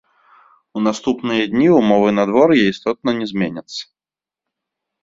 У 0.79 0.81
наступныя 0.87 1.43
дні 1.53 1.67
ўмовы 1.79 2.09
надвор'я 2.21 2.61
істотна 2.73 3.09
не 3.23 3.27
зменяцца. 3.35 3.81